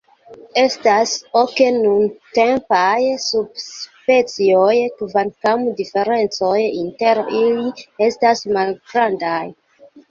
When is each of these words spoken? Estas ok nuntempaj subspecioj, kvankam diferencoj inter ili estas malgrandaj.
Estas 0.59 1.11
ok 1.41 1.59
nuntempaj 1.75 2.97
subspecioj, 3.27 4.73
kvankam 5.03 5.71
diferencoj 5.83 6.59
inter 6.83 7.25
ili 7.45 7.73
estas 8.11 8.45
malgrandaj. 8.59 9.41